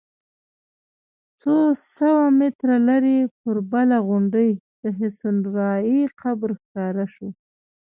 څو 1.41 1.55
سوه 1.95 2.23
متره 2.39 2.77
لرې 2.87 3.17
پر 3.41 3.57
بله 3.71 3.97
غونډۍ 4.07 4.51
د 4.81 4.83
حسن 4.99 5.35
الراعي 5.43 6.01
قبر 6.21 6.49
ښکاره 6.61 7.05
شو. 7.13 7.29